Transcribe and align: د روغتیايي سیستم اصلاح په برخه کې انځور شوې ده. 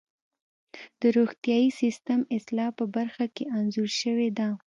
د 0.99 1.01
روغتیايي 1.17 1.69
سیستم 1.81 2.19
اصلاح 2.37 2.69
په 2.79 2.85
برخه 2.95 3.25
کې 3.35 3.43
انځور 3.57 3.89
شوې 4.01 4.29
ده. 4.37 4.47